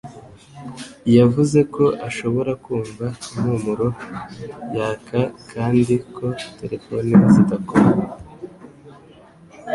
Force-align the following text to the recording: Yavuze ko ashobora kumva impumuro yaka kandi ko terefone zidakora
Yavuze 1.17 1.59
ko 1.75 1.83
ashobora 2.07 2.51
kumva 2.63 3.05
impumuro 3.31 3.87
yaka 4.75 5.19
kandi 5.51 5.93
ko 6.15 6.25
terefone 6.59 7.09
zidakora 7.33 7.89